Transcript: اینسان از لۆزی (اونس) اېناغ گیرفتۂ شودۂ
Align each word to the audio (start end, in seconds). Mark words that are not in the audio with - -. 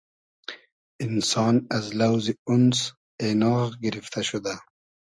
اینسان 1.01 1.55
از 1.77 1.85
لۆزی 1.99 2.33
(اونس) 2.49 2.79
اېناغ 3.21 3.69
گیرفتۂ 3.81 4.21
شودۂ 4.27 4.55